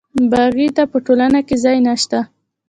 [0.31, 2.19] باغي ته په ټولنه کې ځای نشته.